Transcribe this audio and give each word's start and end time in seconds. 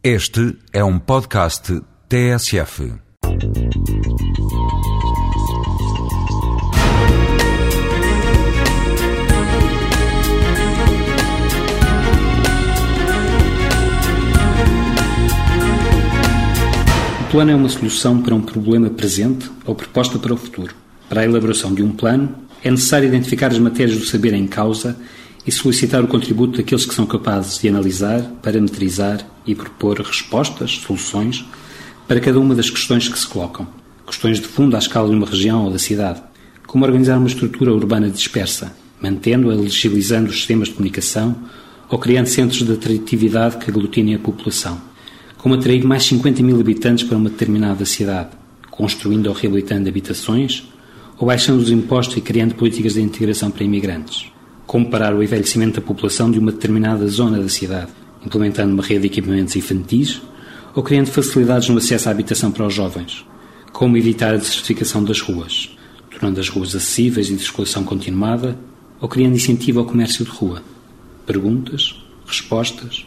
Este 0.00 0.56
é 0.72 0.84
um 0.84 0.96
podcast 0.96 1.82
TSF. 2.08 2.84
O 17.20 17.30
plano 17.32 17.50
é 17.50 17.54
uma 17.56 17.68
solução 17.68 18.22
para 18.22 18.36
um 18.36 18.40
problema 18.40 18.88
presente 18.88 19.50
ou 19.66 19.74
proposta 19.74 20.16
para 20.20 20.32
o 20.32 20.36
futuro. 20.36 20.76
Para 21.08 21.22
a 21.22 21.24
elaboração 21.24 21.74
de 21.74 21.82
um 21.82 21.90
plano, 21.90 22.36
é 22.62 22.70
necessário 22.70 23.08
identificar 23.08 23.48
as 23.48 23.58
matérias 23.58 23.98
do 23.98 24.06
saber 24.06 24.32
em 24.32 24.46
causa 24.46 24.96
e 25.48 25.52
solicitar 25.52 26.04
o 26.04 26.06
contributo 26.06 26.58
daqueles 26.58 26.84
que 26.84 26.94
são 26.94 27.06
capazes 27.06 27.58
de 27.58 27.68
analisar, 27.68 28.22
parametrizar 28.42 29.26
e 29.46 29.54
propor 29.54 29.98
respostas, 30.00 30.72
soluções, 30.72 31.42
para 32.06 32.20
cada 32.20 32.38
uma 32.38 32.54
das 32.54 32.68
questões 32.68 33.08
que 33.08 33.18
se 33.18 33.26
colocam. 33.26 33.66
Questões 34.06 34.38
de 34.38 34.46
fundo 34.46 34.76
à 34.76 34.78
escala 34.78 35.08
de 35.08 35.14
uma 35.14 35.26
região 35.26 35.64
ou 35.64 35.70
da 35.70 35.78
cidade. 35.78 36.22
Como 36.66 36.84
organizar 36.84 37.16
uma 37.16 37.28
estrutura 37.28 37.72
urbana 37.72 38.10
dispersa, 38.10 38.76
mantendo-a, 39.00 39.54
legibilizando 39.54 40.28
os 40.28 40.36
sistemas 40.36 40.68
de 40.68 40.74
comunicação 40.74 41.34
ou 41.88 41.98
criando 41.98 42.26
centros 42.26 42.62
de 42.62 42.72
atratividade 42.72 43.56
que 43.56 43.70
aglutinem 43.70 44.14
a 44.14 44.18
população 44.18 44.78
como 45.38 45.54
atrair 45.54 45.84
mais 45.84 46.04
50 46.04 46.42
mil 46.42 46.60
habitantes 46.60 47.04
para 47.04 47.16
uma 47.16 47.30
determinada 47.30 47.86
cidade, 47.86 48.30
construindo 48.70 49.28
ou 49.28 49.32
reabilitando 49.32 49.88
habitações, 49.88 50.64
ou 51.16 51.26
baixando 51.26 51.62
os 51.62 51.70
impostos 51.70 52.16
e 52.16 52.20
criando 52.20 52.54
políticas 52.54 52.94
de 52.94 53.00
integração 53.00 53.50
para 53.50 53.64
imigrantes. 53.64 54.26
Como 54.68 54.90
parar 54.90 55.14
o 55.14 55.22
envelhecimento 55.22 55.80
da 55.80 55.86
população 55.86 56.30
de 56.30 56.38
uma 56.38 56.52
determinada 56.52 57.08
zona 57.08 57.40
da 57.40 57.48
cidade, 57.48 57.90
implementando 58.22 58.74
uma 58.74 58.82
rede 58.82 59.00
de 59.00 59.06
equipamentos 59.06 59.56
infantis, 59.56 60.20
ou 60.74 60.82
criando 60.82 61.06
facilidades 61.06 61.70
no 61.70 61.78
acesso 61.78 62.06
à 62.06 62.12
habitação 62.12 62.52
para 62.52 62.66
os 62.66 62.74
jovens. 62.74 63.24
Como 63.72 63.96
evitar 63.96 64.34
a 64.34 64.36
desertificação 64.36 65.02
das 65.02 65.22
ruas, 65.22 65.74
tornando 66.10 66.38
as 66.38 66.50
ruas 66.50 66.76
acessíveis 66.76 67.30
e 67.30 67.36
de 67.36 67.44
circulação 67.44 67.82
continuada, 67.82 68.58
ou 69.00 69.08
criando 69.08 69.36
incentivo 69.36 69.80
ao 69.80 69.86
comércio 69.86 70.22
de 70.22 70.30
rua. 70.30 70.62
Perguntas, 71.24 72.04
respostas, 72.26 73.06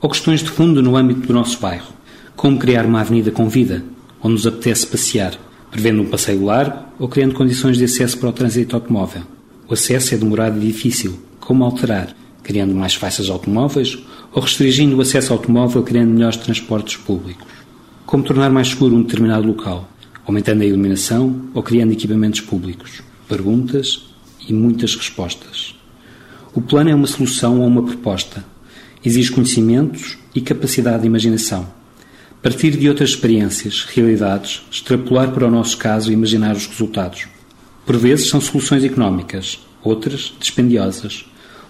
ou 0.00 0.10
questões 0.10 0.40
de 0.40 0.50
fundo 0.50 0.82
no 0.82 0.96
âmbito 0.96 1.20
do 1.20 1.32
nosso 1.32 1.60
bairro, 1.60 1.92
como 2.34 2.58
criar 2.58 2.84
uma 2.84 3.02
avenida 3.02 3.30
com 3.30 3.48
vida, 3.48 3.84
onde 4.20 4.34
nos 4.34 4.44
apetece 4.44 4.88
passear, 4.88 5.38
prevendo 5.70 6.02
um 6.02 6.06
passeio 6.06 6.44
largo 6.44 6.80
ou 6.98 7.06
criando 7.06 7.36
condições 7.36 7.78
de 7.78 7.84
acesso 7.84 8.18
para 8.18 8.28
o 8.28 8.32
trânsito 8.32 8.74
automóvel. 8.74 9.35
O 9.68 9.74
acesso 9.74 10.14
é 10.14 10.16
demorado 10.16 10.58
e 10.58 10.66
difícil. 10.66 11.18
Como 11.40 11.64
alterar? 11.64 12.14
Criando 12.42 12.72
mais 12.72 12.94
faixas 12.94 13.28
automóveis 13.28 13.98
ou 14.32 14.40
restringindo 14.40 14.96
o 14.96 15.00
acesso 15.00 15.32
ao 15.32 15.38
automóvel, 15.38 15.82
criando 15.82 16.12
melhores 16.12 16.36
transportes 16.36 16.96
públicos? 16.96 17.48
Como 18.04 18.22
tornar 18.22 18.50
mais 18.50 18.68
seguro 18.68 18.94
um 18.94 19.02
determinado 19.02 19.48
local? 19.48 19.88
Aumentando 20.24 20.62
a 20.62 20.66
iluminação 20.66 21.48
ou 21.52 21.64
criando 21.64 21.92
equipamentos 21.92 22.40
públicos? 22.42 23.02
Perguntas 23.28 24.06
e 24.48 24.52
muitas 24.52 24.94
respostas. 24.94 25.74
O 26.54 26.60
plano 26.60 26.90
é 26.90 26.94
uma 26.94 27.08
solução 27.08 27.60
ou 27.60 27.66
uma 27.66 27.82
proposta, 27.82 28.44
exige 29.04 29.32
conhecimentos 29.32 30.16
e 30.32 30.40
capacidade 30.40 31.02
de 31.02 31.08
imaginação. 31.08 31.66
Partir 32.40 32.76
de 32.76 32.88
outras 32.88 33.10
experiências, 33.10 33.84
realidades, 33.84 34.62
extrapolar 34.70 35.32
para 35.32 35.48
o 35.48 35.50
nosso 35.50 35.76
caso 35.76 36.10
e 36.10 36.14
imaginar 36.14 36.54
os 36.54 36.66
resultados. 36.66 37.26
Por 37.86 37.96
vezes 37.96 38.28
são 38.28 38.40
soluções 38.40 38.82
económicas, 38.82 39.60
outras 39.80 40.34
dispendiosas. 40.40 41.24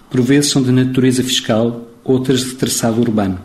Por 0.09 0.19
vezes 0.19 0.49
são 0.49 0.63
de 0.63 0.71
natureza 0.71 1.23
fiscal, 1.23 1.87
outras 2.03 2.43
de 2.43 2.55
traçado 2.55 2.99
urbano. 2.99 3.39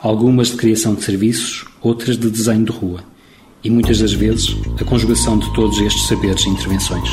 Algumas 0.00 0.48
de 0.48 0.56
criação 0.56 0.94
de 0.94 1.04
serviços, 1.04 1.66
outras 1.82 2.16
de 2.16 2.30
desenho 2.30 2.64
de 2.64 2.72
rua. 2.72 3.04
E 3.62 3.68
muitas 3.68 3.98
das 3.98 4.14
vezes 4.14 4.56
a 4.80 4.84
conjugação 4.84 5.38
de 5.38 5.52
todos 5.52 5.78
estes 5.78 6.06
saberes 6.06 6.46
e 6.46 6.48
intervenções. 6.48 7.10